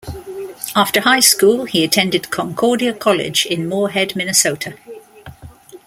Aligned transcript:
After 0.75 1.01
high 1.01 1.19
school 1.19 1.65
he 1.65 1.83
attended 1.83 2.31
Concordia 2.31 2.91
College 2.91 3.45
in 3.45 3.69
Moorhead, 3.69 4.15
Minnesota. 4.15 4.73